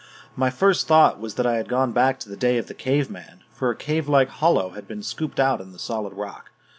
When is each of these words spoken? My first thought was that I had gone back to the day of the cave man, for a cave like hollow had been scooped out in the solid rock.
My 0.35 0.49
first 0.49 0.87
thought 0.87 1.19
was 1.19 1.35
that 1.35 1.45
I 1.45 1.57
had 1.57 1.67
gone 1.69 1.91
back 1.91 2.19
to 2.21 2.27
the 2.29 2.35
day 2.35 2.57
of 2.57 2.65
the 2.65 2.73
cave 2.73 3.07
man, 3.11 3.41
for 3.53 3.69
a 3.69 3.75
cave 3.75 4.09
like 4.09 4.29
hollow 4.29 4.71
had 4.71 4.87
been 4.87 5.03
scooped 5.03 5.39
out 5.39 5.61
in 5.61 5.73
the 5.73 5.77
solid 5.77 6.13
rock. 6.13 6.49